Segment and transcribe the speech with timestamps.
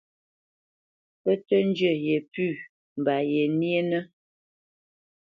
[1.21, 2.49] Pə́ tə́ njə yepʉ̂
[2.99, 4.03] mba yenyénə́.